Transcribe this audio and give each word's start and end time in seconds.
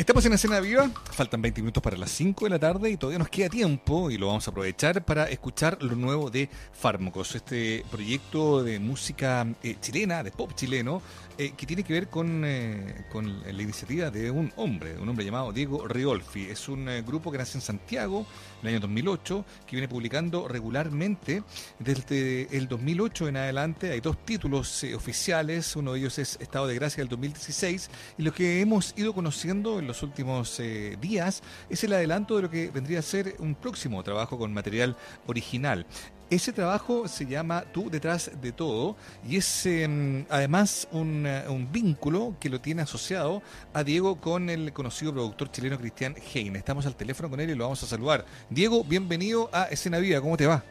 Estamos 0.00 0.24
en 0.24 0.32
escena 0.32 0.60
viva, 0.60 0.90
faltan 1.12 1.42
20 1.42 1.60
minutos 1.60 1.82
para 1.82 1.98
las 1.98 2.10
5 2.12 2.46
de 2.46 2.50
la 2.50 2.58
tarde 2.58 2.88
y 2.88 2.96
todavía 2.96 3.18
nos 3.18 3.28
queda 3.28 3.50
tiempo 3.50 4.10
y 4.10 4.16
lo 4.16 4.28
vamos 4.28 4.48
a 4.48 4.50
aprovechar 4.50 5.04
para 5.04 5.28
escuchar 5.28 5.76
lo 5.82 5.94
nuevo 5.94 6.30
de 6.30 6.48
Fármacos, 6.72 7.34
este 7.34 7.84
proyecto 7.90 8.62
de 8.62 8.78
música 8.78 9.46
eh, 9.62 9.76
chilena, 9.78 10.22
de 10.22 10.30
pop 10.30 10.52
chileno, 10.54 11.02
eh, 11.36 11.52
que 11.54 11.66
tiene 11.66 11.82
que 11.82 11.92
ver 11.92 12.08
con, 12.08 12.44
eh, 12.46 13.04
con, 13.12 13.42
la 13.42 13.62
iniciativa 13.62 14.10
de 14.10 14.30
un 14.30 14.50
hombre, 14.56 14.98
un 14.98 15.06
hombre 15.06 15.22
llamado 15.22 15.52
Diego 15.52 15.86
Riolfi. 15.86 16.44
Es 16.44 16.70
un 16.70 16.86
grupo 17.06 17.30
que 17.30 17.36
nace 17.36 17.58
en 17.58 17.62
Santiago 17.62 18.26
en 18.62 18.68
el 18.68 18.74
año 18.76 18.80
2008, 18.80 19.44
que 19.66 19.76
viene 19.76 19.88
publicando 19.88 20.48
regularmente 20.48 21.42
desde 21.78 22.48
el 22.56 22.68
2008 22.68 23.28
en 23.28 23.36
adelante. 23.36 23.90
Hay 23.90 24.00
dos 24.00 24.24
títulos 24.24 24.82
oficiales, 24.96 25.76
uno 25.76 25.92
de 25.92 25.98
ellos 25.98 26.18
es 26.18 26.38
Estado 26.40 26.66
de 26.66 26.74
Gracia 26.74 27.02
del 27.02 27.08
2016 27.10 27.90
y 28.16 28.22
lo 28.22 28.32
que 28.32 28.62
hemos 28.62 28.94
ido 28.96 29.12
conociendo 29.12 29.78
en 29.78 29.89
los 29.90 30.04
últimos 30.04 30.60
eh, 30.60 30.96
días 31.00 31.42
es 31.68 31.82
el 31.82 31.92
adelanto 31.92 32.36
de 32.36 32.42
lo 32.42 32.50
que 32.50 32.70
vendría 32.70 33.00
a 33.00 33.02
ser 33.02 33.34
un 33.40 33.56
próximo 33.56 34.02
trabajo 34.04 34.38
con 34.38 34.54
material 34.54 34.94
original. 35.26 35.84
Ese 36.30 36.52
trabajo 36.52 37.08
se 37.08 37.26
llama 37.26 37.64
Tú 37.72 37.90
detrás 37.90 38.40
de 38.40 38.52
todo 38.52 38.94
y 39.28 39.36
es 39.36 39.66
em, 39.66 40.24
además 40.30 40.88
un, 40.92 41.26
eh, 41.26 41.42
un, 41.48 41.72
vínculo 41.72 42.34
que 42.38 42.48
lo 42.48 42.60
tiene 42.60 42.82
asociado 42.82 43.42
a 43.74 43.82
Diego 43.82 44.20
con 44.20 44.48
el 44.48 44.72
conocido 44.72 45.12
productor 45.12 45.50
chileno 45.50 45.76
Cristian 45.76 46.14
Heine. 46.32 46.56
Estamos 46.56 46.86
al 46.86 46.94
teléfono 46.94 47.28
con 47.28 47.40
él 47.40 47.50
y 47.50 47.56
lo 47.56 47.64
vamos 47.64 47.82
a 47.82 47.86
saludar. 47.86 48.24
Diego, 48.48 48.84
bienvenido 48.84 49.50
a 49.52 49.64
Escena 49.64 49.98
Viva, 49.98 50.20
¿cómo 50.20 50.36
te 50.36 50.46
va? 50.46 50.62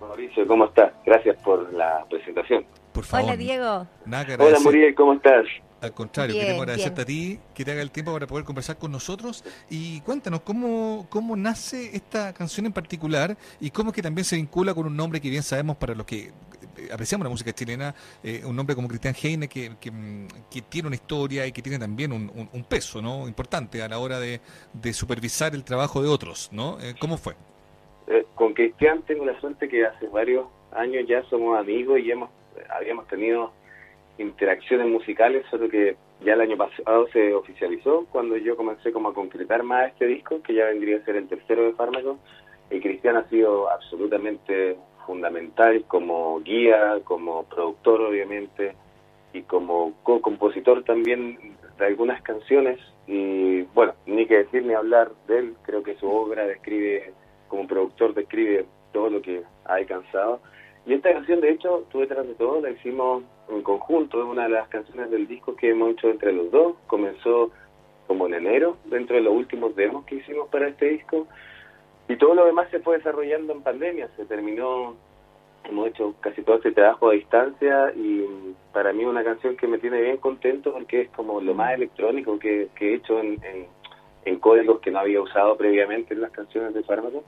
Mauricio, 0.00 0.44
¿cómo 0.48 0.64
estás? 0.64 0.92
Gracias 1.06 1.40
por 1.44 1.72
la 1.72 2.04
presentación. 2.10 2.64
Por 2.92 3.04
favor. 3.04 3.26
Hola, 3.26 3.36
Diego. 3.36 3.86
Hola, 4.06 4.58
Muriel, 4.64 4.92
¿cómo 4.96 5.12
estás? 5.12 5.46
Al 5.80 5.94
contrario, 5.94 6.34
queremos 6.34 6.62
agradecerte 6.62 7.02
a 7.02 7.04
ti 7.04 7.38
que 7.54 7.64
te 7.64 7.72
haga 7.72 7.80
el 7.80 7.90
tiempo 7.90 8.12
para 8.12 8.26
poder 8.26 8.44
conversar 8.44 8.76
con 8.76 8.92
nosotros. 8.92 9.44
Y 9.70 10.00
cuéntanos, 10.02 10.42
¿cómo, 10.42 11.06
¿cómo 11.08 11.36
nace 11.36 11.96
esta 11.96 12.34
canción 12.34 12.66
en 12.66 12.72
particular 12.72 13.36
y 13.60 13.70
cómo 13.70 13.90
es 13.90 13.96
que 13.96 14.02
también 14.02 14.24
se 14.24 14.36
vincula 14.36 14.74
con 14.74 14.86
un 14.86 14.96
nombre 14.96 15.20
que 15.20 15.30
bien 15.30 15.42
sabemos 15.42 15.76
para 15.76 15.94
los 15.94 16.04
que 16.04 16.32
eh, 16.76 16.88
apreciamos 16.92 17.24
la 17.24 17.30
música 17.30 17.52
chilena, 17.52 17.94
eh, 18.22 18.42
un 18.44 18.54
nombre 18.54 18.74
como 18.76 18.88
Cristian 18.88 19.14
Heine 19.22 19.48
que, 19.48 19.72
que, 19.80 20.62
tiene 20.62 20.88
una 20.88 20.96
historia 20.96 21.46
y 21.46 21.52
que 21.52 21.62
tiene 21.62 21.78
también 21.78 22.12
un, 22.12 22.30
un, 22.52 22.64
peso 22.64 23.00
¿no? 23.00 23.26
importante 23.26 23.82
a 23.82 23.88
la 23.88 23.98
hora 23.98 24.20
de, 24.20 24.40
de, 24.74 24.92
supervisar 24.92 25.54
el 25.54 25.64
trabajo 25.64 26.02
de 26.02 26.08
otros. 26.08 26.50
¿no? 26.52 26.78
Eh, 26.80 26.94
¿Cómo 27.00 27.16
fue? 27.16 27.34
con 28.34 28.54
Cristian 28.54 29.02
tengo 29.02 29.24
la 29.24 29.38
suerte 29.40 29.68
que 29.68 29.86
hace 29.86 30.08
varios 30.08 30.46
años 30.72 31.04
ya 31.06 31.22
somos 31.30 31.56
amigos 31.56 32.00
y 32.00 32.10
hemos 32.10 32.30
habíamos 32.68 33.06
tenido 33.06 33.52
interacciones 34.20 34.86
musicales, 34.86 35.44
solo 35.50 35.68
que 35.68 35.96
ya 36.24 36.34
el 36.34 36.42
año 36.42 36.56
pasado 36.56 37.08
se 37.08 37.34
oficializó 37.34 38.06
cuando 38.12 38.36
yo 38.36 38.56
comencé 38.56 38.92
como 38.92 39.08
a 39.08 39.14
concretar 39.14 39.62
más 39.62 39.88
este 39.88 40.06
disco, 40.06 40.42
que 40.42 40.54
ya 40.54 40.66
vendría 40.66 40.98
a 40.98 41.04
ser 41.04 41.16
el 41.16 41.28
tercero 41.28 41.62
de 41.62 41.72
Fármaco, 41.72 42.18
y 42.70 42.80
Cristian 42.80 43.16
ha 43.16 43.28
sido 43.28 43.70
absolutamente 43.70 44.76
fundamental 45.06 45.84
como 45.88 46.40
guía, 46.40 47.00
como 47.04 47.44
productor 47.44 48.02
obviamente, 48.02 48.74
y 49.32 49.42
como 49.42 49.94
co-compositor 50.02 50.84
también 50.84 51.56
de 51.78 51.86
algunas 51.86 52.20
canciones, 52.22 52.78
y 53.06 53.62
bueno, 53.74 53.94
ni 54.06 54.26
que 54.26 54.38
decir 54.38 54.64
ni 54.64 54.74
hablar 54.74 55.10
de 55.26 55.38
él, 55.38 55.54
creo 55.62 55.82
que 55.82 55.96
su 55.96 56.08
obra 56.08 56.46
describe, 56.46 57.12
como 57.48 57.66
productor 57.66 58.14
describe 58.14 58.66
todo 58.92 59.08
lo 59.08 59.22
que 59.22 59.42
ha 59.64 59.74
alcanzado, 59.74 60.40
y 60.86 60.94
esta 60.94 61.12
canción, 61.12 61.40
de 61.40 61.50
hecho, 61.50 61.86
tú 61.90 62.00
detrás 62.00 62.26
de 62.26 62.34
todo, 62.34 62.60
la 62.60 62.70
hicimos 62.70 63.22
en 63.56 63.62
conjunto, 63.62 64.22
es 64.22 64.28
una 64.28 64.44
de 64.44 64.50
las 64.50 64.68
canciones 64.68 65.10
del 65.10 65.26
disco 65.26 65.54
que 65.54 65.70
hemos 65.70 65.90
hecho 65.90 66.08
entre 66.08 66.32
los 66.32 66.50
dos. 66.50 66.76
Comenzó 66.86 67.50
como 68.06 68.26
en 68.26 68.34
enero, 68.34 68.76
dentro 68.86 69.16
de 69.16 69.22
los 69.22 69.34
últimos 69.34 69.76
demos 69.76 70.04
que 70.04 70.16
hicimos 70.16 70.48
para 70.48 70.68
este 70.68 70.90
disco. 70.90 71.26
Y 72.08 72.16
todo 72.16 72.34
lo 72.34 72.44
demás 72.44 72.68
se 72.70 72.80
fue 72.80 72.96
desarrollando 72.96 73.52
en 73.52 73.62
pandemia, 73.62 74.08
se 74.16 74.24
terminó, 74.24 74.96
hemos 75.64 75.88
hecho 75.88 76.14
casi 76.20 76.42
todo 76.42 76.56
este 76.56 76.72
trabajo 76.72 77.10
a 77.10 77.12
distancia 77.12 77.92
y 77.94 78.26
para 78.72 78.92
mí 78.92 79.04
una 79.04 79.22
canción 79.22 79.56
que 79.56 79.68
me 79.68 79.78
tiene 79.78 80.00
bien 80.00 80.16
contento 80.16 80.72
porque 80.72 81.02
es 81.02 81.10
como 81.10 81.40
lo 81.40 81.54
más 81.54 81.74
electrónico 81.74 82.38
que, 82.38 82.68
he 82.80 82.94
hecho 82.94 83.20
en, 83.20 83.38
en 84.24 84.38
códigos 84.40 84.80
que 84.80 84.90
no 84.90 84.98
había 84.98 85.20
usado 85.20 85.56
previamente 85.56 86.14
en 86.14 86.22
las 86.22 86.32
canciones 86.32 86.74
de 86.74 86.82
Fármaco. 86.82 87.22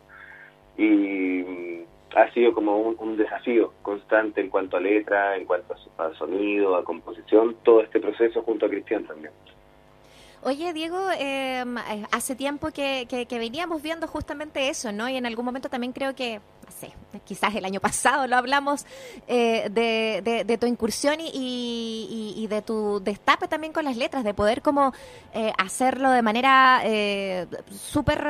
Y 0.76 1.84
ha 2.14 2.32
sido 2.32 2.52
como 2.52 2.78
un, 2.78 3.16
desafío 3.16 3.72
constante 3.82 4.40
en 4.40 4.48
cuanto 4.48 4.76
a 4.76 4.80
letra, 4.80 5.36
en 5.36 5.44
cuanto 5.44 5.74
a, 5.98 6.14
sonido, 6.14 6.76
a 6.76 6.84
composición, 6.84 7.56
todo 7.62 7.82
este 7.82 8.00
proceso 8.00 8.42
junto 8.42 8.66
a 8.66 8.68
Cristian 8.68 9.04
también. 9.04 9.32
Oye, 10.44 10.72
Diego, 10.72 10.98
em, 11.18 11.78
eh, 11.78 12.04
hace 12.10 12.34
tiempo 12.34 12.72
que, 12.72 13.06
que, 13.08 13.38
veníamos 13.38 13.80
viendo 13.80 14.08
justamente 14.08 14.68
eso, 14.68 14.90
¿no? 14.90 15.08
Y 15.08 15.16
en 15.16 15.24
algún 15.24 15.44
momento 15.44 15.68
también 15.68 15.92
creo 15.92 16.16
que, 16.16 16.40
no 16.66 16.72
sé, 16.72 16.92
quizás 17.24 17.54
el 17.54 17.64
año 17.64 17.78
pasado 17.80 18.26
lo 18.26 18.36
hablamos 18.36 18.84
eh, 19.28 19.68
de, 19.70 20.44
de, 20.44 20.58
tu 20.58 20.66
incursión 20.66 21.18
y, 21.20 22.46
de 22.48 22.62
tu 22.62 23.00
destape 23.00 23.46
también 23.46 23.72
con 23.72 23.84
las 23.84 23.96
letras, 23.96 24.24
de 24.24 24.34
poder 24.34 24.62
como 24.62 24.92
eh, 25.32 25.52
hacerlo 25.58 26.10
de 26.10 26.22
manera 26.22 26.82
eh, 26.84 27.46
súper 27.70 28.26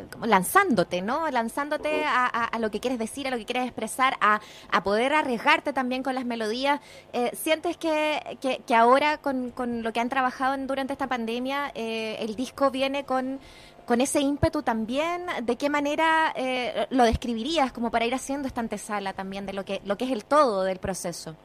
em, 0.00 0.28
lanzándote, 0.28 1.02
¿no? 1.02 1.30
Lanzándote 1.30 2.04
a, 2.04 2.50
lo 2.58 2.70
que 2.70 2.80
quieres 2.80 2.98
decir, 2.98 3.26
a 3.26 3.30
lo 3.30 3.36
que 3.36 3.44
quieres 3.44 3.64
expresar, 3.64 4.16
a, 4.20 4.40
poder 4.82 5.12
arriesgarte 5.12 5.72
también 5.72 6.02
con 6.02 6.14
las 6.14 6.24
melodías. 6.24 6.80
Eh, 7.12 7.30
¿Sientes 7.34 7.76
que, 7.76 8.38
que, 8.40 8.74
ahora 8.74 9.18
con, 9.18 9.50
con, 9.50 9.82
lo 9.82 9.92
que 9.92 10.00
han 10.00 10.08
trabajado 10.08 10.56
durante 10.66 10.92
esta 10.92 11.06
pandemia, 11.06 11.70
eh, 11.74 12.16
el 12.20 12.34
disco 12.34 12.70
viene 12.70 13.04
con, 13.04 13.40
con 13.86 14.00
ese 14.00 14.20
ímpetu 14.20 14.62
también? 14.62 15.26
¿De 15.42 15.56
qué 15.56 15.68
manera 15.68 16.32
eh, 16.34 16.86
lo 16.90 17.04
describirías 17.04 17.72
como 17.72 17.90
para 17.90 18.06
ir 18.06 18.14
haciendo 18.14 18.48
esta 18.48 18.60
antesala 18.60 19.12
también 19.12 19.46
de 19.46 19.52
lo 19.52 19.64
que, 19.64 19.80
lo 19.84 19.96
que 19.96 20.04
es 20.04 20.12
el 20.12 20.24
todo 20.24 20.64
del 20.64 20.78
proceso? 20.78 21.36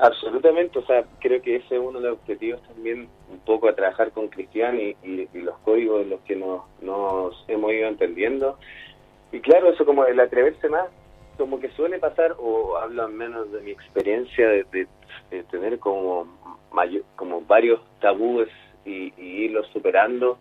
Absolutamente, 0.00 0.78
o 0.78 0.86
sea, 0.86 1.04
creo 1.18 1.42
que 1.42 1.56
ese 1.56 1.76
es 1.76 1.80
uno 1.80 2.00
de 2.00 2.08
los 2.08 2.18
objetivos 2.18 2.62
también, 2.62 3.06
un 3.30 3.38
poco 3.40 3.68
a 3.68 3.74
trabajar 3.74 4.10
con 4.10 4.28
Cristian 4.28 4.78
y, 4.78 4.96
los 5.32 5.58
códigos 5.58 6.02
en 6.02 6.10
los 6.10 6.20
que 6.22 6.36
nos, 6.36 6.62
nos 6.82 7.44
hemos 7.48 7.72
ido 7.72 7.88
entendiendo. 7.88 8.58
Y 9.32 9.40
claro, 9.40 9.70
eso 9.70 9.84
como 9.84 10.04
el 10.04 10.18
atreverse 10.18 10.68
más, 10.68 10.88
como 11.38 11.60
que 11.60 11.70
suele 11.70 11.98
pasar, 11.98 12.34
o 12.38 12.76
hablo 12.76 13.08
menos 13.08 13.50
de 13.52 13.60
mi 13.60 13.70
experiencia 13.70 14.48
de, 14.48 14.86
tener 15.50 15.78
como, 15.78 16.26
como 17.16 17.40
varios 17.42 17.80
tabúes 18.00 18.48
y, 18.84 19.12
y, 19.16 19.44
irlos 19.44 19.66
superando, 19.72 20.38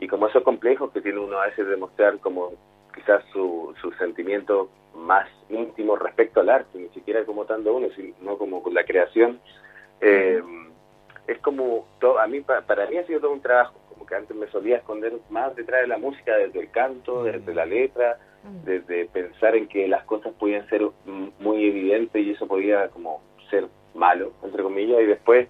y 0.00 0.08
como 0.08 0.28
esos 0.28 0.42
complejos 0.42 0.90
que 0.92 1.02
tiene 1.02 1.18
uno 1.18 1.38
a 1.38 1.46
veces 1.46 1.68
de 1.68 1.76
mostrar 1.76 2.18
como 2.18 2.52
quizás 2.94 3.22
su, 3.32 3.74
su 3.80 3.92
sentimiento 3.92 4.70
más 4.94 5.28
íntimo 5.48 5.96
respecto 5.96 6.40
al 6.40 6.48
arte, 6.48 6.78
ni 6.78 6.88
siquiera 6.88 7.24
como 7.24 7.44
tanto 7.44 7.74
uno, 7.74 7.88
sino 7.94 8.36
como 8.38 8.62
con 8.62 8.74
la 8.74 8.84
creación. 8.84 9.40
Eh, 10.00 10.42
es 11.32 11.38
como, 11.38 11.86
todo, 12.00 12.18
a 12.18 12.26
mí, 12.26 12.40
para, 12.40 12.86
mí 12.86 12.96
ha 12.96 13.06
sido 13.06 13.20
todo 13.20 13.32
un 13.32 13.40
trabajo, 13.40 13.78
como 13.92 14.06
que 14.06 14.14
antes 14.14 14.36
me 14.36 14.48
solía 14.48 14.76
esconder 14.76 15.12
más 15.28 15.54
detrás 15.54 15.82
de 15.82 15.88
la 15.88 15.98
música, 15.98 16.36
desde 16.36 16.60
el 16.60 16.70
canto, 16.70 17.24
desde 17.24 17.54
la 17.54 17.66
letra, 17.66 18.18
desde 18.64 19.04
pensar 19.06 19.54
en 19.54 19.68
que 19.68 19.86
las 19.86 20.04
cosas 20.04 20.32
podían 20.38 20.66
ser 20.68 20.82
muy 21.38 21.68
evidentes 21.68 22.24
y 22.24 22.30
eso 22.30 22.46
podía 22.46 22.88
como 22.88 23.20
ser 23.50 23.66
malo, 23.94 24.32
entre 24.42 24.62
comillas, 24.62 25.00
y 25.02 25.06
después 25.06 25.48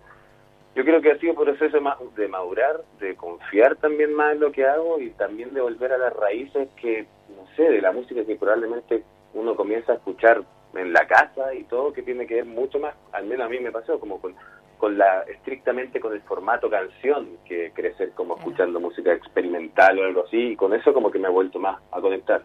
yo 0.75 0.85
creo 0.85 1.01
que 1.01 1.13
ha 1.13 1.19
sido 1.19 1.33
un 1.33 1.45
proceso 1.45 1.79
de 2.17 2.29
madurar, 2.29 2.81
de 3.01 3.17
confiar 3.17 3.77
también 3.77 4.15
más 4.15 4.35
en 4.35 4.41
lo 4.41 4.53
que 4.53 4.65
hago 4.65 5.01
y 5.01 5.11
también 5.11 5.53
de 5.53 5.61
volver 5.61 5.93
a 5.93 5.99
las 5.99 6.15
raíces 6.15 6.69
que, 6.81 7.07
no 7.29 7.47
sé, 7.57 7.65
de 7.65 7.81
la 7.81 7.93
música 7.93 8.25
que 8.25 8.37
probablemente 8.37 9.03
uno 9.35 9.57
comienza 9.57 9.93
a 9.93 9.97
escuchar 9.97 10.43
en 10.75 10.93
la 10.93 11.07
casa 11.07 11.53
y 11.55 11.65
todo 11.65 11.93
que 11.93 12.03
tiene 12.03 12.27
que 12.27 12.37
ver 12.37 12.45
mucho 12.45 12.79
más, 12.79 12.95
al 13.13 13.27
menos 13.27 13.47
a 13.47 13.49
mí 13.49 13.59
me 13.59 13.73
pasó, 13.73 13.99
como 13.99 14.21
con, 14.21 14.35
con 14.81 14.97
la 14.97 15.23
estrictamente 15.29 16.01
con 16.01 16.15
el 16.15 16.23
formato 16.23 16.71
canción, 16.71 17.37
que 17.45 17.71
crecer 17.73 18.13
como 18.13 18.39
escuchando 18.39 18.81
música 18.81 19.13
experimental 19.13 19.99
o 19.99 20.05
algo 20.05 20.25
así, 20.27 20.53
y 20.53 20.57
con 20.57 20.73
eso 20.73 20.95
como 20.95 21.11
que 21.11 21.19
me 21.19 21.29
ha 21.29 21.31
vuelto 21.31 21.59
más 21.59 21.79
a 21.93 22.01
conectar. 22.01 22.43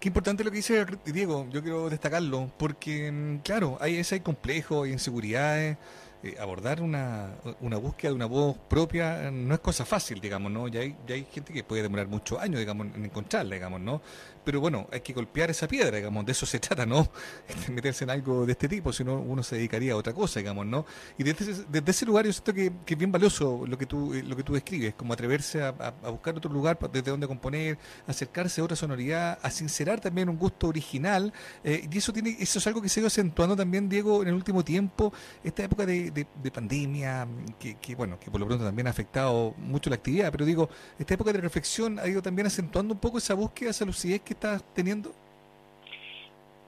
Qué 0.00 0.08
importante 0.08 0.42
lo 0.42 0.50
que 0.50 0.56
dice 0.56 0.84
Diego, 1.06 1.46
yo 1.50 1.62
quiero 1.62 1.88
destacarlo, 1.88 2.50
porque 2.58 3.10
mm, 3.10 3.38
claro, 3.38 3.78
hay 3.80 3.96
ese 3.96 4.16
hay 4.16 4.20
complejos, 4.20 4.84
hay 4.84 4.92
inseguridades, 4.92 5.78
eh, 6.24 6.36
abordar 6.40 6.80
una, 6.80 7.34
una 7.60 7.76
búsqueda 7.76 8.10
de 8.10 8.14
una 8.14 8.24
voz 8.24 8.56
propia 8.66 9.30
no 9.30 9.52
es 9.52 9.60
cosa 9.60 9.84
fácil, 9.84 10.22
digamos, 10.22 10.50
¿no? 10.50 10.68
Ya 10.68 10.80
hay, 10.80 10.96
ya 11.06 11.16
hay 11.16 11.26
gente 11.30 11.52
que 11.52 11.62
puede 11.62 11.82
demorar 11.82 12.08
muchos 12.08 12.38
años, 12.38 12.60
digamos, 12.60 12.86
en 12.94 13.04
encontrarla, 13.04 13.56
digamos, 13.56 13.78
¿no? 13.82 14.00
Pero 14.42 14.58
bueno, 14.58 14.86
hay 14.90 15.00
que 15.00 15.12
golpear 15.12 15.50
esa 15.50 15.68
piedra, 15.68 15.98
digamos, 15.98 16.24
de 16.24 16.32
eso 16.32 16.46
se 16.46 16.58
trata, 16.60 16.86
¿no? 16.86 17.10
meterse 17.70 18.04
en 18.04 18.10
algo 18.10 18.46
de 18.46 18.52
este 18.52 18.68
tipo, 18.68 18.90
si 18.90 19.04
no 19.04 19.20
uno 19.20 19.42
se 19.42 19.56
dedicaría 19.56 19.92
a 19.92 19.96
otra 19.96 20.14
cosa, 20.14 20.40
digamos, 20.40 20.64
¿no? 20.64 20.86
Y 21.18 21.24
desde, 21.24 21.64
desde 21.68 21.90
ese 21.90 22.06
lugar 22.06 22.24
yo 22.24 22.32
siento 22.32 22.54
que, 22.54 22.72
que, 22.86 22.94
es 22.94 22.98
bien 22.98 23.12
valioso 23.12 23.66
lo 23.66 23.76
que 23.76 23.84
tú, 23.84 24.14
eh, 24.14 24.22
lo 24.22 24.34
que 24.34 24.42
tú 24.42 24.54
describes, 24.54 24.94
como 24.94 25.12
atreverse 25.12 25.62
a, 25.62 25.72
buscar 26.10 26.34
otro 26.36 26.50
lugar 26.50 26.78
desde 26.90 27.10
donde 27.10 27.26
componer, 27.26 27.76
acercarse 28.06 28.62
a 28.62 28.64
otra 28.64 28.76
sonoridad, 28.76 29.38
a 29.42 29.50
sincerar 29.50 30.00
también 30.00 30.30
un 30.30 30.38
gusto 30.38 30.68
original, 30.68 31.34
eh, 31.62 31.86
y 31.90 31.98
eso 31.98 32.14
tiene, 32.14 32.34
eso 32.40 32.58
es 32.58 32.66
algo 32.66 32.80
que 32.80 32.88
se 32.88 33.00
ha 33.00 33.02
ido 33.02 33.08
acentuando 33.08 33.54
también, 33.54 33.90
Diego, 33.90 34.22
en 34.22 34.28
el 34.28 34.34
último 34.34 34.64
tiempo, 34.64 35.12
esta 35.42 35.64
época 35.64 35.84
de 35.84 36.13
de, 36.14 36.50
pandemia, 36.50 37.26
que, 37.58 37.94
bueno, 37.94 38.18
que 38.18 38.30
por 38.30 38.40
lo 38.40 38.46
pronto 38.46 38.64
también 38.64 38.86
ha 38.86 38.90
afectado 38.90 39.54
mucho 39.58 39.90
la 39.90 39.96
actividad, 39.96 40.30
pero 40.30 40.44
digo, 40.44 40.68
esta 40.98 41.14
época 41.14 41.32
de 41.32 41.40
reflexión 41.40 41.98
ha 41.98 42.06
ido 42.06 42.22
también 42.22 42.46
acentuando 42.46 42.94
un 42.94 43.00
poco 43.00 43.18
esa 43.18 43.34
búsqueda, 43.34 43.70
esa 43.70 43.84
lucidez 43.84 44.20
que 44.20 44.34
estás 44.34 44.62
teniendo. 44.74 45.10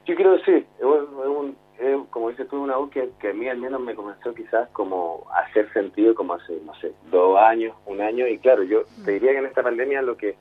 Yo 0.07 0.15
creo 0.15 0.37
que 0.37 0.45
sí, 0.45 0.67
es 1.79 1.97
como 2.11 2.31
dices 2.31 2.49
tú, 2.49 2.63
una 2.63 2.77
búsqueda 2.77 3.07
que 3.21 3.31
a 3.31 3.35
mí 3.35 3.49
al 3.49 3.59
menos 3.59 3.81
me 3.81 3.95
comenzó 3.95 4.35
quizás 4.35 4.69
como 4.71 5.27
a 5.33 5.41
hacer 5.41 5.73
sentido 5.73 6.15
como 6.15 6.35
hace, 6.35 6.59
no 6.65 6.75
sé, 6.77 6.93
dos 7.11 7.39
años, 7.39 7.75
un 7.87 8.01
año, 8.01 8.27
y 8.27 8.39
claro, 8.39 8.63
yo 8.63 8.85
te 9.05 9.13
diría 9.13 9.33
que 9.33 9.39
en 9.39 9.47
esta 9.47 9.63
pandemia 9.63 10.03
lo 10.03 10.17
que 10.17 10.37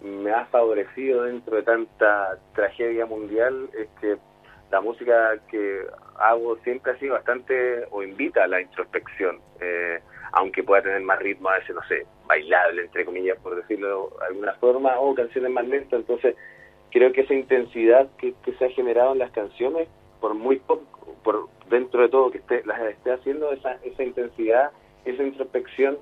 me 0.00 0.30
ha 0.30 0.46
favorecido 0.46 1.22
dentro 1.24 1.56
de 1.56 1.62
tanta 1.62 2.38
tragedia 2.54 3.06
mundial 3.06 3.68
es 3.78 3.88
que 4.00 4.16
la 4.70 4.80
música 4.80 5.38
que 5.48 5.86
hago 6.18 6.56
siempre 6.58 6.98
sido 6.98 7.14
bastante 7.14 7.84
o 7.90 8.02
invita 8.02 8.44
a 8.44 8.48
la 8.48 8.60
introspección, 8.60 9.40
eh, 9.60 10.00
aunque 10.32 10.62
pueda 10.62 10.82
tener 10.82 11.00
más 11.02 11.18
ritmo 11.18 11.48
a 11.48 11.58
veces, 11.58 11.74
no 11.74 11.82
sé, 11.84 12.06
bailable, 12.26 12.82
entre 12.82 13.04
comillas, 13.04 13.38
por 13.38 13.56
decirlo 13.56 14.10
de 14.18 14.26
alguna 14.26 14.54
forma, 14.54 14.98
o 14.98 15.14
canciones 15.14 15.50
más 15.50 15.66
lentas. 15.66 16.00
Entonces, 16.00 16.36
creo 16.90 17.12
que 17.12 17.22
esa 17.22 17.34
intensidad 17.34 18.08
que, 18.18 18.34
se 18.58 18.64
ha 18.64 18.70
generado 18.70 19.12
en 19.12 19.18
las 19.18 19.30
canciones, 19.30 19.88
por 20.20 20.34
muy 20.34 20.56
poco, 20.56 20.84
por 21.22 21.48
dentro 21.68 22.02
de 22.02 22.08
todo 22.08 22.30
que 22.30 22.38
esté, 22.38 22.62
las 22.64 22.80
esté 22.80 23.12
haciendo, 23.12 23.52
esa, 23.52 23.74
esa 23.84 24.02
intensidad, 24.02 24.70
esa 25.04 25.22
introspección 25.22 25.98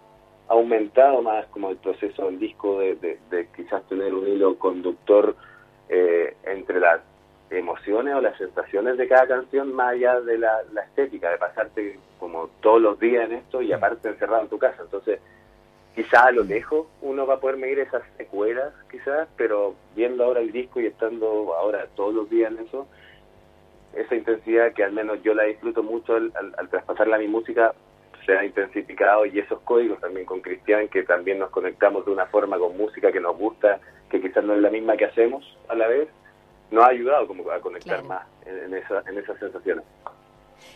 ha 0.49 0.53
aumentado 0.53 1.23
más 1.23 1.47
como 1.47 1.71
el 1.71 1.77
proceso 1.79 2.27
del 2.27 2.39
disco 2.39 2.79
de, 2.79 2.97
de, 2.97 3.49
quizás 3.57 3.87
tener 3.89 4.13
un 4.15 4.29
hilo 4.29 4.59
conductor 4.59 5.37
eh, 5.89 6.37
entre 6.45 6.81
las 6.81 7.01
emociones 7.59 8.15
o 8.15 8.21
las 8.21 8.37
sensaciones 8.39 8.97
de 8.97 9.09
cada 9.09 9.27
canción 9.27 9.73
más 9.73 9.93
allá 9.93 10.21
de 10.21 10.39
la, 10.39 10.63
estética, 10.87 11.31
de 11.31 11.39
pasarte 11.39 11.99
como 12.19 12.49
todos 12.61 12.81
los 12.81 12.99
días 12.99 13.25
en 13.25 13.37
esto 13.37 13.63
y 13.63 13.73
aparte 13.73 14.09
encerrado 14.09 14.43
en 14.43 14.49
tu 14.49 14.59
casa. 14.59 14.83
Entonces, 14.83 15.21
quizás 15.95 16.25
a 16.25 16.31
lo 16.33 16.45
mm. 16.45 16.49
lejos 16.49 16.87
uno 17.03 17.27
va 17.27 17.35
a 17.35 17.41
poder 17.41 17.57
medir 17.57 17.81
esas 17.81 18.03
secuelas, 18.17 18.73
quizás, 18.91 19.29
pero 19.37 19.75
viendo 19.95 20.25
ahora 20.25 20.41
el 20.41 20.53
disco 20.53 20.81
y 20.81 20.87
estando 20.87 21.55
ahora 21.55 21.87
todos 21.95 22.15
los 22.15 22.31
días 22.31 22.53
en 22.53 22.67
eso, 22.67 22.87
esa 23.95 24.15
intensidad 24.15 24.73
que 24.73 24.83
al 24.83 24.93
menos 24.93 25.23
yo 25.23 25.35
la 25.35 25.45
disfruto 25.45 25.83
mucho 25.83 26.17
al, 26.17 26.33
al 26.57 26.69
traspasarla 26.69 27.17
a 27.17 27.21
mi 27.21 27.29
música, 27.29 27.75
se 28.27 28.37
ha 28.37 28.45
intensificado 28.45 29.27
y 29.27 29.39
esos 29.39 29.61
códigos 29.61 30.01
también 30.01 30.27
con 30.27 30.41
Cristian, 30.41 30.89
que 30.89 31.03
también 31.03 31.39
nos 31.39 31.51
conectamos 31.51 32.05
de 32.07 32.13
una 32.13 32.27
forma 32.27 32.59
con 32.59 32.77
música 32.77 33.13
que 33.13 33.21
nos 33.21 33.37
gusta, 33.37 33.81
que 34.11 34.21
quizás 34.21 34.45
no 34.45 34.55
es 34.55 34.61
la 34.61 34.71
misma 34.71 34.97
que 34.97 35.05
hacemos 35.05 35.45
a 35.69 35.75
la 35.75 35.87
vez, 35.89 36.09
nos 36.71 36.85
ha 36.85 36.89
ayudado 36.89 37.27
como 37.27 37.51
a 37.51 37.61
conectar 37.61 38.03
más 38.05 38.27
en, 38.45 38.75
esa, 38.75 39.03
en 39.07 39.19
esas 39.19 39.39
sensaciones. 39.39 39.85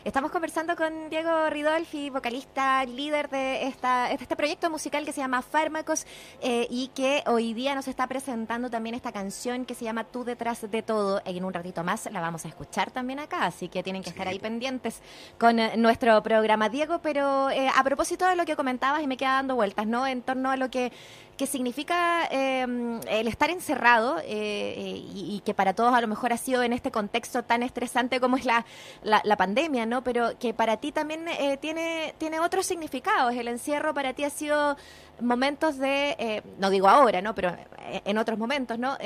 Estamos 0.04 0.30
conversando 0.30 0.76
con 0.76 1.10
Diego 1.10 1.50
Ridolfi, 1.50 2.08
vocalista, 2.10 2.84
líder 2.84 3.28
de, 3.28 3.66
esta, 3.66 4.10
este 4.10 4.36
proyecto 4.36 4.70
musical 4.70 5.04
que 5.04 5.12
se 5.12 5.20
llama 5.20 5.42
Fármacos 5.42 6.06
eh, 6.40 6.66
y 6.70 6.88
que 6.94 7.22
hoy 7.26 7.52
día 7.52 7.74
nos 7.74 7.88
está 7.88 8.06
presentando 8.06 8.70
también 8.70 8.94
esta 8.94 9.12
canción 9.12 9.64
que 9.64 9.74
se 9.74 9.84
llama 9.84 10.04
Tú 10.04 10.24
detrás 10.24 10.70
de 10.70 10.82
todo. 10.82 11.20
Y 11.26 11.38
en 11.38 11.44
un 11.44 11.52
ratito 11.52 11.82
más 11.82 12.10
la 12.12 12.20
vamos 12.20 12.44
a 12.44 12.48
escuchar 12.48 12.90
también 12.90 13.18
acá, 13.18 13.44
así 13.44 13.68
que 13.68 13.82
tienen 13.82 14.02
que 14.02 14.10
estar 14.10 14.28
ahí 14.28 14.38
pendientes 14.38 15.02
con 15.38 15.58
eh, 15.58 15.76
nuestro 15.76 16.22
programa, 16.22 16.68
Diego. 16.68 17.00
Pero 17.02 17.50
eh, 17.50 17.68
a 17.74 17.82
propósito 17.82 18.26
de 18.26 18.36
lo 18.36 18.44
que 18.44 18.56
comentabas 18.56 19.02
y 19.02 19.06
me 19.06 19.16
queda 19.16 19.32
dando 19.32 19.56
vueltas, 19.56 19.86
¿no? 19.86 20.06
En 20.06 20.22
torno 20.22 20.50
a 20.50 20.56
lo 20.56 20.70
que 20.70 20.92
que 21.38 21.46
significa 21.46 22.26
em, 22.30 23.00
el 23.08 23.28
estar 23.28 23.48
encerrado 23.48 24.18
eh, 24.18 24.24
eh, 24.26 25.02
y, 25.14 25.40
que 25.46 25.54
para 25.54 25.72
todos 25.72 25.94
a 25.94 26.00
lo 26.00 26.08
mejor 26.08 26.32
ha 26.32 26.36
sido 26.36 26.62
en 26.62 26.74
este 26.74 26.90
contexto 26.90 27.44
tan 27.44 27.62
estresante 27.62 28.20
como 28.20 28.36
es 28.36 28.44
la, 28.44 28.66
la, 29.02 29.36
pandemia, 29.36 29.86
¿no? 29.86 30.02
Pero 30.02 30.36
que 30.38 30.52
para 30.52 30.78
ti 30.78 30.90
también 30.90 31.26
eh, 31.28 31.56
tiene, 31.56 32.14
tiene 32.18 32.40
otros 32.40 32.66
significados. 32.66 33.32
El 33.34 33.46
encierro 33.48 33.94
para 33.94 34.12
ti 34.14 34.24
ha 34.24 34.30
sido 34.30 34.76
momentos 35.20 35.78
de, 35.78 36.42
no 36.58 36.70
digo 36.70 36.88
ahora, 36.88 37.22
¿no? 37.22 37.34
Pero 37.34 37.56
en 38.04 38.18
otros 38.18 38.38
momentos, 38.38 38.78
¿no? 38.78 38.96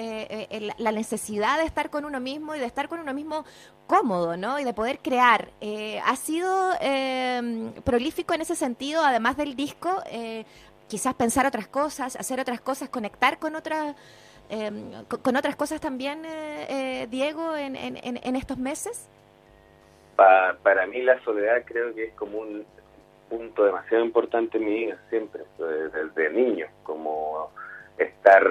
la 0.79 0.93
necesidad 0.93 1.59
de 1.59 1.65
estar 1.65 1.91
con 1.91 2.05
uno 2.05 2.19
mismo 2.19 2.55
y 2.55 2.59
de 2.59 2.67
estar 2.67 2.89
con 2.89 3.01
uno 3.01 3.15
mismo 3.15 3.45
cómodo, 3.87 4.37
¿no? 4.37 4.59
Y 4.59 4.65
de 4.65 4.73
poder 4.73 4.99
crear. 5.01 5.51
¿Ha 6.05 6.17
sido 6.17 6.73
em, 6.81 7.73
prolífico 7.85 8.35
en 8.35 8.41
ese 8.41 8.57
sentido, 8.57 9.05
además 9.05 9.37
del 9.37 9.55
disco? 9.55 10.03
Quizás 10.93 11.15
pensar 11.15 11.47
otras 11.47 11.69
cosas, 11.69 12.17
hacer 12.17 12.39
otras 12.39 12.61
cosas, 12.61 12.91
conectar 12.91 13.39
con 13.39 13.57
otras 13.57 13.97
em, 14.51 14.93
con, 15.07 15.37
otras 15.37 15.57
cosas 15.57 15.81
también, 15.81 16.23
eh, 16.27 16.67
eh, 16.69 17.07
Diego, 17.09 17.57
en, 17.57 17.75
en, 17.77 18.37
estos 18.37 18.59
meses? 18.59 19.09
para 20.17 20.87
mí 20.87 21.01
la 21.01 21.19
soledad 21.25 21.63
creo 21.65 21.95
que 21.95 22.05
es 22.05 22.15
como 22.15 22.41
un 22.41 22.65
punto 23.31 23.65
demasiado 23.65 24.05
importante 24.05 24.59
en 24.59 24.67
mi 24.67 24.75
vida, 24.85 24.99
siempre, 25.09 25.45
desde, 25.59 26.31
niño, 26.31 26.67
como 26.83 27.51
estar 27.97 28.47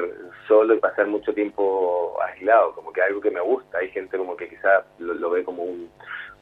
solo 0.47 0.73
y 0.73 0.79
pasar 0.79 1.05
mucho 1.05 1.35
tiempo 1.35 2.17
aislado, 2.23 2.73
como 2.73 2.91
que 2.91 3.03
algo 3.03 3.21
que 3.21 3.29
me 3.29 3.41
gusta. 3.41 3.77
Hay 3.77 3.89
gente 3.91 4.17
como 4.17 4.35
que 4.35 4.49
quizás 4.49 4.83
lo, 4.97 5.29
ve 5.29 5.43
como 5.43 5.61
un 5.61 5.91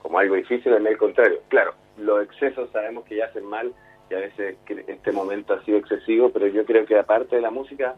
como 0.01 0.17
algo 0.17 0.35
difícil, 0.35 0.71
en 0.71 0.87
el 0.87 0.97
contrario. 0.97 1.41
Claro, 1.49 1.73
los 1.97 2.23
excesos 2.23 2.69
sabemos 2.71 3.03
que 3.03 3.17
ya 3.17 3.25
hacen 3.25 3.43
mal, 3.43 3.73
y 4.09 4.13
a 4.15 4.19
veces 4.19 4.57
este 4.87 5.11
momento 5.11 5.53
ha 5.53 5.63
sido 5.63 5.77
excesivo, 5.77 6.29
pero 6.29 6.47
yo 6.47 6.65
creo 6.65 6.85
que 6.85 6.97
aparte 6.97 7.35
de 7.35 7.41
la 7.41 7.51
música, 7.51 7.95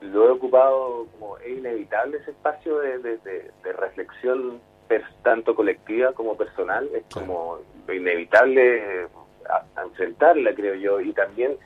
lo 0.00 0.28
he 0.28 0.30
ocupado 0.30 1.06
como 1.12 1.38
es 1.38 1.58
inevitable 1.58 2.18
ese 2.18 2.32
espacio 2.32 2.78
de, 2.78 2.98
de, 2.98 3.72
reflexión 3.72 4.60
tanto 5.22 5.54
colectiva 5.54 6.12
como 6.12 6.36
personal, 6.36 6.88
es 6.94 7.04
como 7.12 7.60
inevitable 7.88 9.08
enfrentarla, 9.82 10.54
creo 10.54 10.74
yo, 10.74 11.00
y 11.00 11.12
también 11.14 11.56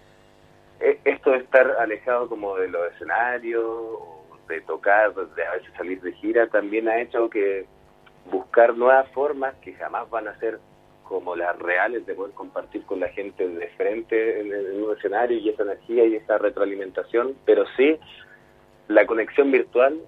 e, 0.79 1.01
esto 1.05 1.31
de 1.31 1.39
estar 1.39 1.69
alejado 1.81 2.29
como 2.29 2.57
de 2.57 2.69
los 2.69 2.93
escenarios, 2.93 3.65
de 4.49 4.61
tocar, 4.61 5.13
de 5.13 5.45
a 5.45 5.53
veces 5.53 5.73
salir 5.77 6.01
de 6.03 6.13
gira, 6.13 6.47
también 6.47 6.89
ha 6.89 7.01
hecho 7.01 7.29
que 7.29 7.67
buscar 8.31 8.77
nuevas 8.77 9.09
formas 9.11 9.55
que 9.57 9.75
jamás 9.75 10.09
van 10.09 10.29
a 10.29 10.39
ser 10.39 10.61
como 11.09 11.37
las 11.37 11.59
reales 11.59 12.05
de 12.07 12.15
poder 12.15 12.35
compartir 12.35 12.83
con 12.85 13.01
la 13.01 13.09
gente 13.09 13.49
de 13.49 13.69
frente 13.77 14.41
en, 14.41 14.83
un 14.83 14.97
escenario 14.97 15.39
y 15.39 15.49
esa 15.49 15.63
energía 15.63 16.05
y 16.05 16.17
esa 16.17 16.39
retroalimentación, 16.39 17.37
pero 17.45 17.65
sí 17.77 17.99
la 18.89 19.07
conexión 19.07 19.51
virtual, 19.51 19.99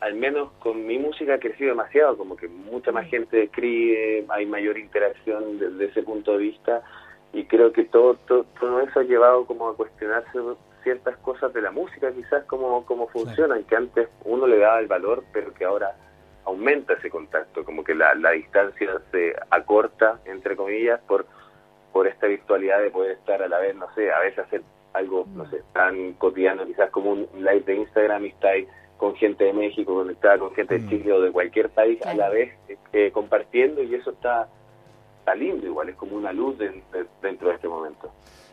al 0.00 0.14
menos 0.14 0.50
con 0.60 0.86
mi 0.86 0.98
música, 0.98 1.34
ha 1.34 1.38
crecido 1.38 1.70
demasiado, 1.70 2.16
como 2.16 2.36
que 2.36 2.48
mucha 2.48 2.92
más 2.92 3.06
gente 3.08 3.44
escribe, 3.44 4.24
hay 4.28 4.46
mayor 4.46 4.78
interacción 4.78 5.58
desde 5.58 5.86
ese 5.86 6.02
punto 6.02 6.32
de 6.32 6.38
vista 6.38 6.82
y 7.32 7.44
creo 7.44 7.72
que 7.72 7.84
todo, 7.84 8.14
todo, 8.14 8.80
eso 8.80 9.00
ha 9.00 9.04
llevado 9.04 9.46
como 9.46 9.68
a 9.68 9.76
cuestionarse 9.76 10.38
ciertas 10.82 11.16
cosas 11.18 11.52
de 11.52 11.62
la 11.62 11.70
música, 11.70 12.10
quizás 12.12 12.44
cómo, 12.44 12.84
cómo 12.86 13.08
funcionan, 13.08 13.64
que 13.64 13.76
antes 13.76 14.08
uno 14.24 14.46
le 14.46 14.58
daba 14.58 14.80
el 14.80 14.86
valor, 14.86 15.22
pero 15.32 15.52
que 15.52 15.64
ahora 15.64 15.94
aumenta 16.50 16.94
ese 16.94 17.10
contacto, 17.10 17.64
como 17.64 17.82
que 17.82 17.94
la, 17.94 18.14
la 18.14 18.32
distancia 18.32 19.00
se 19.10 19.34
acorta, 19.50 20.20
entre 20.24 20.56
comillas, 20.56 21.00
por, 21.06 21.26
por 21.92 22.06
esta 22.06 22.26
virtualidad 22.26 22.80
de 22.80 22.90
poder 22.90 23.12
estar 23.12 23.42
a 23.42 23.48
la 23.48 23.58
vez, 23.58 23.74
no 23.74 23.92
sé, 23.94 24.12
a 24.12 24.20
veces 24.20 24.40
hacer 24.40 24.62
algo, 24.92 25.26
no 25.34 25.48
sé, 25.50 25.62
tan 25.72 26.14
cotidiano, 26.14 26.66
quizás 26.66 26.90
como 26.90 27.12
un 27.12 27.28
live 27.34 27.60
de 27.60 27.76
Instagram 27.76 28.26
y 28.26 28.28
estáis 28.28 28.68
con 28.96 29.14
gente 29.16 29.44
de 29.44 29.52
México 29.54 29.94
conectada 29.94 30.38
con 30.38 30.54
gente 30.54 30.78
de 30.78 30.84
mm. 30.84 30.88
Chile 30.90 31.12
o 31.12 31.20
de 31.22 31.32
cualquier 31.32 31.70
país 31.70 32.04
a 32.04 32.12
la 32.12 32.28
vez 32.28 32.52
eh, 32.92 33.10
compartiendo 33.12 33.82
y 33.82 33.94
eso 33.94 34.10
está, 34.10 34.48
está 35.20 35.34
lindo 35.34 35.66
igual, 35.66 35.88
es 35.88 35.96
como 35.96 36.16
una 36.16 36.32
luz 36.32 36.58
dentro 36.58 37.48
de 37.48 37.54
este 37.54 37.68
momento. 37.68 38.10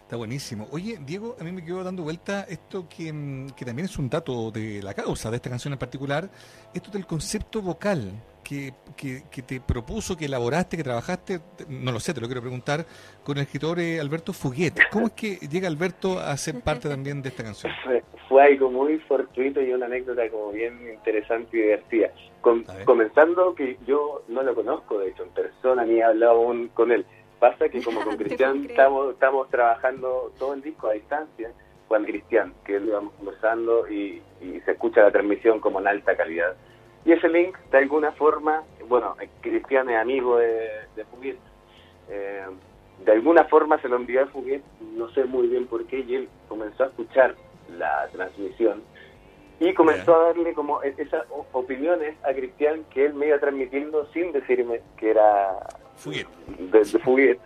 Está 0.08 0.16
buenísimo. 0.16 0.70
Oye, 0.72 0.98
Diego, 1.06 1.36
a 1.38 1.44
mí 1.44 1.52
me 1.52 1.66
quedó 1.66 1.84
dando 1.84 2.04
vuelta 2.04 2.46
esto 2.48 2.88
que, 2.88 3.12
mm, 3.12 3.50
que, 3.50 3.66
también 3.66 3.88
es 3.88 3.98
un 3.98 4.10
dato 4.10 4.52
de 4.52 4.82
la 4.82 4.94
causa 4.94 5.30
de 5.30 5.36
esta 5.36 5.50
canción 5.50 5.74
en 5.74 5.80
particular, 5.80 6.30
esto 6.74 6.92
del 6.92 7.06
concepto 7.06 7.62
vocal 7.62 8.14
que, 8.42 8.74
que, 8.96 9.42
te 9.42 9.60
propuso, 9.60 10.16
que 10.16 10.24
elaboraste, 10.24 10.78
que 10.78 10.84
trabajaste, 10.84 11.42
no 11.68 11.92
lo 11.92 12.00
sé, 12.00 12.14
te 12.14 12.22
lo 12.22 12.28
quiero 12.28 12.40
preguntar, 12.40 12.86
con 13.22 13.38
el 13.38 13.44
escritor 13.44 13.82
eh, 13.82 14.00
Alberto 14.00 14.32
Fuguet. 14.32 14.80
¿Cómo 14.90 15.08
es 15.08 15.12
que 15.12 15.36
llega 15.36 15.68
Alberto 15.68 16.20
a 16.20 16.38
ser 16.38 16.62
parte 16.62 16.88
también 16.88 17.22
de 17.22 17.28
esta 17.28 17.44
canción? 17.44 17.74
Fue, 18.28 18.44
algo 18.44 18.70
muy 18.70 18.98
fortuito 19.00 19.62
y 19.62 19.74
una 19.74 19.86
anécdota 19.86 20.30
como 20.30 20.52
bien 20.52 20.80
interesante 20.94 21.58
y 21.58 21.62
divertida. 21.62 22.12
comenzando 22.86 23.56
que 23.56 23.78
yo 23.86 24.24
no 24.28 24.44
lo 24.44 24.54
conozco, 24.56 25.00
de 25.00 25.10
hecho, 25.10 25.24
en 25.24 25.30
persona, 25.30 25.86
ni 25.86 26.00
he 26.00 26.04
hablado 26.04 26.34
aún 26.34 26.70
con 26.70 26.92
él 26.92 27.06
Pasa 27.40 27.70
que 27.70 27.84
como 27.84 28.04
con 28.04 28.18
Cristian 28.18 28.66
estamos, 28.66 29.14
estamos 29.14 29.50
trabajando 29.50 30.32
todo 30.40 30.54
el 30.54 30.62
disco 30.62 30.88
a 30.88 30.94
distancia, 30.94 31.52
Juan 31.88 32.06
Cristian, 32.06 32.54
que 32.66 32.80
lo 32.80 32.88
íbamos 32.88 33.14
conversando 33.14 33.88
y, 33.88 34.22
se 34.66 34.72
escucha 34.72 35.02
la 35.02 35.12
transmisión 35.12 35.60
como 35.60 35.80
en 35.80 35.88
alta 35.88 36.16
calidad. 36.16 36.56
Y 37.06 37.12
ese 37.12 37.30
link, 37.30 37.58
de 37.72 37.78
alguna 37.78 38.12
forma, 38.12 38.64
bueno, 38.88 39.16
Cristian 39.42 39.90
es 39.90 39.98
amigo 39.98 40.38
de, 40.38 40.70
de 40.96 41.06
Fuguet, 41.06 41.38
eh, 42.10 42.46
de 43.06 43.12
alguna 43.12 43.46
forma 43.46 43.80
se 43.82 43.88
lo 43.88 43.96
envió 43.96 44.24
a 44.24 44.28
Fuguet, 44.28 44.62
no 44.96 45.10
sé 45.12 45.24
muy 45.26 45.48
bien 45.48 45.68
por 45.68 45.86
qué, 45.86 46.00
y 46.00 46.16
él 46.16 46.30
comenzó 46.48 46.84
a 46.84 46.88
escuchar 46.88 47.36
la 47.78 48.08
transmisión 48.12 48.84
y 49.60 49.74
comenzó 49.74 50.16
a 50.16 50.24
darle 50.28 50.54
como 50.54 50.84
e-, 50.84 50.94
esas 50.98 51.26
opiniones 51.52 52.16
a 52.24 52.34
Cristian 52.34 52.84
que 52.94 53.06
él 53.06 53.14
me 53.14 53.28
iba 53.28 53.40
transmitiendo 53.40 54.06
sin 54.14 54.32
decirme 54.32 54.82
que 54.98 55.12
era 55.12 55.58
Fuguet. 55.96 56.28
De, 56.60 56.86
Fuguet. 56.86 57.40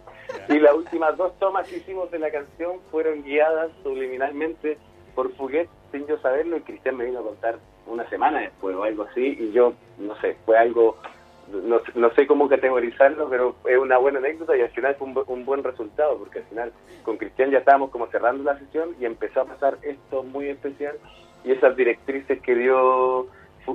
Y 0.49 0.59
las 0.59 0.73
últimas 0.73 1.15
dos 1.17 1.37
tomas 1.39 1.67
que 1.67 1.77
hicimos 1.77 2.11
de 2.11 2.19
la 2.19 2.31
canción 2.31 2.79
fueron 2.89 3.23
guiadas 3.23 3.71
subliminalmente 3.83 4.77
por 5.15 5.33
Fuguet 5.35 5.69
sin 5.91 6.07
yo 6.07 6.17
saberlo 6.19 6.57
y 6.57 6.61
Cristian 6.61 6.97
me 6.97 7.05
vino 7.05 7.19
a 7.19 7.23
contar 7.23 7.59
una 7.87 8.07
semana 8.09 8.39
después 8.39 8.75
o 8.75 8.83
algo 8.83 9.03
así 9.03 9.37
y 9.39 9.51
yo, 9.51 9.73
no 9.97 10.15
sé, 10.21 10.37
fue 10.45 10.57
algo, 10.57 10.97
no, 11.49 11.81
no 11.95 12.13
sé 12.13 12.27
cómo 12.27 12.47
categorizarlo, 12.47 13.29
pero 13.29 13.55
es 13.65 13.77
una 13.77 13.97
buena 13.97 14.19
anécdota 14.19 14.55
y 14.55 14.61
al 14.61 14.69
final 14.69 14.95
fue 14.95 15.07
un, 15.27 15.45
buen 15.45 15.63
resultado 15.63 16.17
porque 16.17 16.39
al 16.39 16.45
final 16.45 16.73
con 17.03 17.17
Cristian 17.17 17.51
ya 17.51 17.59
estábamos 17.59 17.89
como 17.89 18.07
cerrando 18.07 18.43
la 18.43 18.57
sesión 18.59 18.95
y 18.99 19.05
empezó 19.05 19.41
a 19.41 19.45
pasar 19.45 19.77
esto 19.81 20.23
muy 20.23 20.47
especial 20.47 20.97
y 21.43 21.51
esas 21.51 21.75
directrices 21.75 22.41
que 22.41 22.55
dio 22.55 23.27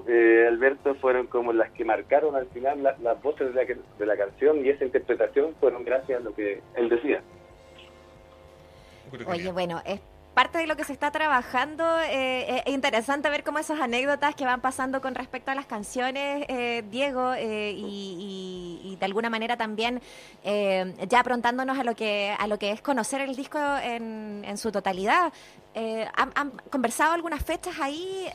eh, 0.08 0.46
Alberto 0.49 0.94
fueron 0.96 1.26
como 1.26 1.52
las 1.52 1.70
que 1.73 1.85
marcaron 1.85 2.35
al 2.35 2.46
final 2.46 2.82
las 2.82 3.23
voces 3.23 3.54
de 3.54 3.64
la, 3.64 3.80
de 3.99 4.06
la 4.06 4.16
canción 4.16 4.64
y 4.64 4.70
esa 4.70 4.85
interpretación 4.85 5.54
fueron 5.61 5.85
gracias 5.85 6.20
a 6.20 6.25
lo 6.25 6.35
que 6.35 6.61
él 6.75 6.88
decía. 6.88 7.23
Oye, 9.26 9.52
bueno, 9.52 9.80
es 9.87 10.00
parte 10.37 10.59
de 10.59 10.66
lo 10.66 10.76
que 10.76 10.85
se 10.85 10.93
está 10.93 11.11
trabajando. 11.11 11.83
Eh, 12.11 12.62
es 12.66 12.75
interesante 12.75 13.31
ver 13.31 13.43
cómo 13.43 13.59
esas 13.59 13.81
anécdotas 13.81 14.35
que 14.35 14.45
van 14.45 14.61
pasando 14.61 15.00
con 15.00 15.14
respecto 15.14 15.50
a 15.50 15.55
las 15.55 15.64
canciones, 15.64 16.45
eh, 16.50 16.85
Diego, 16.90 17.33
eh, 17.33 17.73
y, 17.75 18.97
de 19.00 19.05
alguna 19.07 19.28
manera 19.28 19.57
también 19.57 20.00
ya 20.45 21.21
aprontándonos 21.21 21.78
a 21.78 21.85
lo 21.85 21.95
que 21.95 22.35
a 22.38 22.47
lo 22.47 22.59
que 22.59 22.71
es 22.71 22.81
conocer 22.81 23.21
el 23.21 23.37
disco 23.37 23.59
en, 23.83 24.57
su 24.57 24.73
totalidad. 24.73 25.33
¿han, 26.14 26.50
conversado 26.71 27.12
algunas 27.12 27.45
fechas 27.45 27.78
ahí 27.78 28.26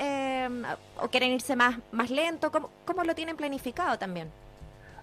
o 1.02 1.08
quieren 1.10 1.32
irse 1.32 1.56
más, 1.56 1.80
más 1.92 2.12
lento? 2.12 2.52
¿Cómo, 2.52 2.70
¿Cómo 2.86 3.04
lo 3.04 3.16
tienen 3.16 3.36
planificado 3.36 3.98
también? 3.98 4.30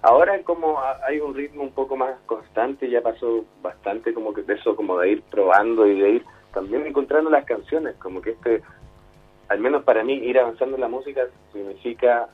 Ahora 0.02 0.40
como 0.44 0.78
hay 1.06 1.18
un 1.18 1.34
ritmo 1.34 1.62
un 1.62 1.72
poco 1.72 1.96
más 1.96 2.14
constante, 2.26 2.88
ya 2.88 3.02
pasó 3.02 3.44
bastante 3.62 4.14
como 4.14 4.32
que 4.32 4.44
eso 4.46 4.76
como 4.76 4.98
de 4.98 5.10
ir 5.10 5.22
probando 5.22 5.86
y 5.86 6.00
de 6.00 6.10
ir 6.10 6.24
también 6.52 6.86
encontrando 6.86 7.30
las 7.30 7.44
canciones, 7.44 7.96
como 7.96 8.22
que 8.22 8.30
este, 8.30 8.62
al 9.48 9.60
menos 9.60 9.84
para 9.84 10.04
mí, 10.04 10.14
ir 10.14 10.38
avanzando 10.38 10.76
en 10.76 10.82
la 10.82 10.88
música 10.88 11.26
significa, 11.52 12.28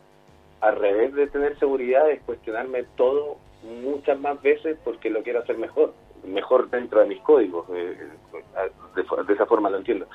al 0.61 0.77
revés 0.77 1.15
de 1.15 1.27
tener 1.29 1.59
seguridad, 1.59 2.11
es 2.11 2.23
cuestionarme 2.23 2.85
todo 2.97 3.37
muchas 3.83 4.19
más 4.21 4.41
veces 4.43 4.77
porque 4.85 5.11
lo 5.11 5.23
quiero 5.23 5.41
hacer 5.41 5.57
mejor, 5.59 5.95
mejor 6.27 6.71
dentro 6.71 7.01
de 7.01 7.07
mis 7.07 7.21
códigos, 7.21 7.67
eh, 7.71 7.97
de, 8.95 9.33
esa 9.33 9.47
forma 9.47 9.71
lo 9.71 9.79
entiendo. 9.79 10.07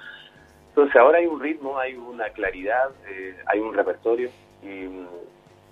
Entonces 0.70 0.96
ahora 0.96 1.20
hay 1.20 1.26
un 1.26 1.40
ritmo, 1.40 1.78
hay 1.78 1.96
una 1.96 2.30
claridad, 2.30 2.92
eh, 3.10 3.36
hay 3.48 3.60
un 3.60 3.74
repertorio 3.74 4.30
y 4.62 4.68
mm, 4.68 5.08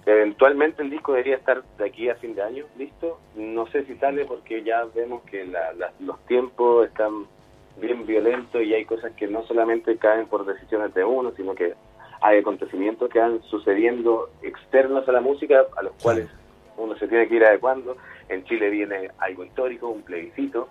eventualmente 0.05 0.81
el 0.81 0.89
disco 0.89 1.13
debería 1.13 1.35
estar 1.35 1.63
de 1.77 1.85
aquí 1.85 2.09
a 2.09 2.15
fin 2.15 2.35
de 2.35 2.41
año 2.41 2.65
listo. 2.77 3.19
No 3.35 3.67
sé 3.67 3.85
si 3.85 3.95
sale 3.95 4.25
porque 4.25 4.63
ya 4.63 4.85
vemos 4.95 5.23
que 5.23 5.49
los 5.99 6.19
tiempos 6.25 6.87
están 6.87 7.27
bien 7.79 8.05
violento 8.05 8.61
y 8.61 8.73
hay 8.73 8.85
cosas 8.85 9.13
que 9.13 9.27
no 9.27 9.43
solamente 9.45 9.97
caen 9.97 10.27
por 10.27 10.45
decisiones 10.45 10.93
de 10.93 11.03
uno, 11.03 11.31
sino 11.35 11.55
que 11.55 11.73
hay 12.21 12.39
acontecimientos 12.39 13.09
que 13.09 13.19
van 13.19 13.41
sucediendo 13.43 14.29
externos 14.41 15.07
a 15.07 15.11
la 15.11 15.21
música 15.21 15.65
a 15.75 15.83
los 15.83 15.93
cuales 16.01 16.29
uno 16.77 16.95
se 16.97 17.07
tiene 17.07 17.27
que 17.27 17.35
ir 17.35 17.45
adecuando. 17.45 17.97
En 18.29 18.43
Chile 18.45 18.69
viene 18.69 19.11
algo 19.19 19.43
histórico, 19.43 19.89
un 19.89 20.01
plebiscito, 20.01 20.67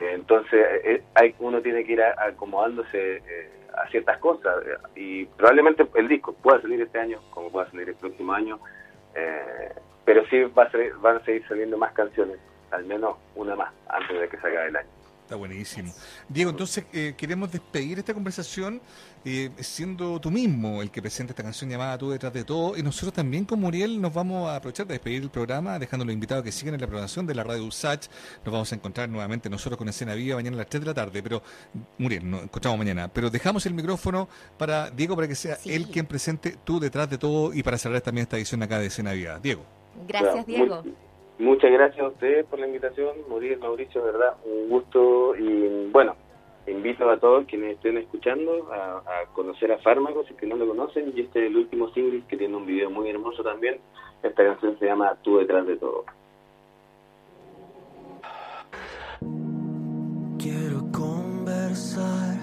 entonces 0.00 0.66
eh, 0.84 1.02
hay, 1.14 1.34
uno 1.38 1.60
tiene 1.62 1.84
que 1.84 1.92
ir 1.92 2.02
acomodándose 2.02 3.16
eh, 3.16 3.50
a 3.76 3.88
ciertas 3.88 4.18
cosas 4.18 4.56
y 4.94 5.24
probablemente 5.24 5.86
el 5.94 6.08
disco 6.08 6.32
pueda 6.32 6.60
salir 6.60 6.80
este 6.80 6.98
año 6.98 7.20
como 7.30 7.50
pueda 7.50 7.70
salir 7.70 7.88
el 7.88 7.94
próximo 7.94 8.32
año, 8.32 8.58
eh, 9.14 9.72
pero 10.04 10.26
sí 10.26 10.42
va 10.42 10.64
a 10.64 10.70
van 11.00 11.16
a 11.16 11.24
seguir 11.24 11.46
saliendo 11.48 11.78
más 11.78 11.92
canciones, 11.92 12.38
al 12.70 12.84
menos 12.84 13.16
una 13.34 13.54
más 13.56 13.72
antes 13.88 14.20
de 14.20 14.28
que 14.28 14.36
salga 14.38 14.66
el 14.66 14.76
año. 14.76 15.03
Está 15.24 15.36
buenísimo. 15.36 15.90
Diego, 16.28 16.50
entonces 16.50 16.84
eh, 16.92 17.14
queremos 17.16 17.50
despedir 17.50 17.98
esta 17.98 18.12
conversación 18.12 18.82
eh, 19.24 19.50
siendo 19.60 20.20
tú 20.20 20.30
mismo 20.30 20.82
el 20.82 20.90
que 20.90 21.00
presenta 21.00 21.32
esta 21.32 21.42
canción 21.42 21.70
llamada 21.70 21.96
Tú 21.96 22.10
detrás 22.10 22.30
de 22.34 22.44
todo. 22.44 22.76
Y 22.76 22.82
nosotros 22.82 23.14
también 23.14 23.46
con 23.46 23.58
Muriel 23.58 24.02
nos 24.02 24.12
vamos 24.12 24.50
a 24.50 24.56
aprovechar 24.56 24.86
de 24.86 24.92
despedir 24.92 25.22
el 25.22 25.30
programa, 25.30 25.78
dejándolo 25.78 26.12
invitado 26.12 26.42
que 26.42 26.52
sigan 26.52 26.74
en 26.74 26.82
la 26.82 26.86
programación 26.86 27.26
de 27.26 27.34
la 27.34 27.42
radio 27.42 27.64
USACH. 27.64 28.08
Nos 28.44 28.52
vamos 28.52 28.70
a 28.70 28.74
encontrar 28.74 29.08
nuevamente 29.08 29.48
nosotros 29.48 29.78
con 29.78 29.88
Escena 29.88 30.12
Viva 30.12 30.36
mañana 30.36 30.56
a 30.56 30.58
las 30.58 30.68
3 30.68 30.82
de 30.82 30.86
la 30.88 30.94
tarde. 30.94 31.22
Pero, 31.22 31.42
Muriel, 31.96 32.30
nos 32.30 32.42
encontramos 32.42 32.76
mañana. 32.76 33.08
Pero 33.08 33.30
dejamos 33.30 33.64
el 33.64 33.72
micrófono 33.72 34.28
para 34.58 34.90
Diego 34.90 35.16
para 35.16 35.26
que 35.26 35.36
sea 35.36 35.56
él 35.64 35.88
quien 35.88 36.04
presente 36.04 36.58
Tú 36.64 36.78
detrás 36.78 37.08
de 37.08 37.16
todo 37.16 37.54
y 37.54 37.62
para 37.62 37.78
cerrar 37.78 38.02
también 38.02 38.24
esta 38.24 38.36
edición 38.36 38.62
acá 38.62 38.78
de 38.78 38.88
Escena 38.88 39.12
Viva. 39.12 39.38
Diego. 39.38 39.64
Gracias, 40.06 40.44
Diego. 40.44 40.82
Muchas 41.38 41.72
gracias 41.72 42.04
a 42.04 42.08
ustedes 42.08 42.46
por 42.46 42.60
la 42.60 42.66
invitación, 42.66 43.16
Muriel, 43.28 43.58
Mauricio, 43.58 44.04
verdad, 44.04 44.36
un 44.44 44.68
gusto 44.68 45.34
y 45.36 45.90
bueno, 45.90 46.14
invito 46.66 47.10
a 47.10 47.18
todos 47.18 47.44
quienes 47.46 47.76
estén 47.76 47.98
escuchando 47.98 48.72
a, 48.72 49.02
conocer 49.32 49.72
a 49.72 49.78
Fármacos, 49.78 50.26
si 50.28 50.34
que 50.34 50.46
no 50.46 50.54
lo 50.56 50.68
conocen, 50.68 51.12
y 51.14 51.22
este 51.22 51.40
es 51.40 51.50
el 51.50 51.56
último 51.56 51.88
single 51.90 52.22
que 52.28 52.36
tiene 52.36 52.56
un 52.56 52.66
video 52.66 52.88
muy 52.88 53.10
hermoso 53.10 53.42
también, 53.42 53.80
esta 54.22 54.44
canción 54.44 54.78
se 54.78 54.86
llama 54.86 55.16
Tú 55.22 55.38
detrás 55.38 55.66
de 55.66 55.76
todo. 55.76 56.04
Quiero 60.38 60.84
conversar, 60.92 62.36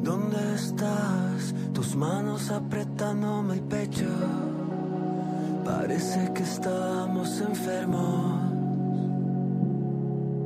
¿dónde 0.00 0.54
estás? 0.54 1.54
Tus 1.74 1.96
manos 1.96 2.52
apretándome 2.52 3.54
el 3.54 3.62
pecho 3.62 4.06
Parece 5.64 6.32
que 6.34 6.42
estamos 6.42 7.40
enfermos. 7.40 8.52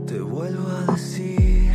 Te 0.06 0.20
vuelvo 0.20 0.68
a 0.68 0.92
decir, 0.92 1.72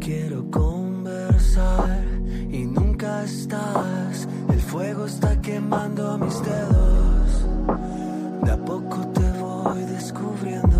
quiero 0.00 0.50
conversar 0.50 2.04
y 2.50 2.64
nunca 2.64 3.24
estás. 3.24 4.28
El 4.48 4.60
fuego 4.60 5.06
está 5.06 5.40
quemando 5.40 6.18
mis 6.18 6.40
dedos. 6.42 7.46
De 8.42 8.50
a 8.52 8.56
poco 8.64 9.08
te 9.08 9.30
voy 9.40 9.82
descubriendo. 9.82 10.71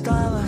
skyline. 0.00 0.39